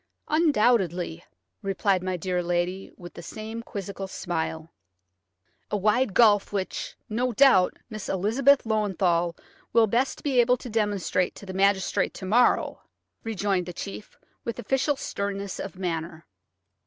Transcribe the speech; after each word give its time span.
"Undoubtedly," 0.29 1.23
replied 1.61 2.01
my 2.01 2.17
dear 2.17 2.41
lady, 2.41 2.91
with 2.97 3.13
the 3.13 3.21
same 3.21 3.61
quizzical 3.61 4.07
smile. 4.07 4.73
"A 5.69 5.77
wide 5.77 6.15
gulf 6.15 6.51
which, 6.51 6.95
no 7.07 7.31
doubt, 7.33 7.77
Miss 7.87 8.09
Elizabeth 8.09 8.63
Löwenthal 8.63 9.37
will 9.73 9.85
best 9.85 10.23
be 10.23 10.39
able 10.41 10.57
to 10.57 10.71
demonstrate 10.71 11.35
to 11.35 11.45
the 11.45 11.53
magistrate 11.53 12.15
to 12.15 12.25
morrow," 12.25 12.81
rejoined 13.23 13.67
the 13.67 13.73
chief, 13.73 14.17
with 14.43 14.57
official 14.57 14.95
sternness 14.95 15.59
of 15.59 15.77
manner. 15.77 16.25